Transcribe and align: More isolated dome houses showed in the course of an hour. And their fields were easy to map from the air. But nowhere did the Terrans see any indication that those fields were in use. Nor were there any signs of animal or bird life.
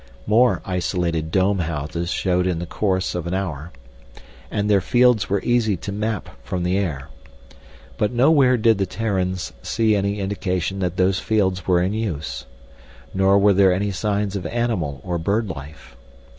More 0.25 0.63
isolated 0.65 1.29
dome 1.29 1.59
houses 1.59 2.09
showed 2.09 2.47
in 2.47 2.57
the 2.57 2.65
course 2.65 3.13
of 3.13 3.27
an 3.27 3.35
hour. 3.35 3.71
And 4.49 4.67
their 4.67 4.81
fields 4.81 5.29
were 5.29 5.43
easy 5.43 5.77
to 5.77 5.91
map 5.91 6.41
from 6.43 6.63
the 6.63 6.75
air. 6.75 7.09
But 7.99 8.11
nowhere 8.11 8.57
did 8.57 8.79
the 8.79 8.87
Terrans 8.87 9.53
see 9.61 9.95
any 9.95 10.19
indication 10.19 10.79
that 10.79 10.97
those 10.97 11.19
fields 11.19 11.67
were 11.67 11.83
in 11.83 11.93
use. 11.93 12.47
Nor 13.13 13.37
were 13.37 13.53
there 13.53 13.71
any 13.71 13.91
signs 13.91 14.35
of 14.35 14.47
animal 14.47 15.01
or 15.03 15.19
bird 15.19 15.49
life. 15.49 15.95